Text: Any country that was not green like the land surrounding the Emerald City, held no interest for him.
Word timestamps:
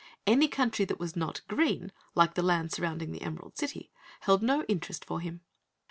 Any 0.25 0.47
country 0.47 0.83
that 0.85 0.97
was 0.99 1.15
not 1.15 1.41
green 1.47 1.91
like 2.15 2.33
the 2.33 2.41
land 2.41 2.71
surrounding 2.71 3.11
the 3.11 3.21
Emerald 3.21 3.55
City, 3.55 3.91
held 4.21 4.41
no 4.41 4.63
interest 4.63 5.05
for 5.05 5.19
him. 5.19 5.41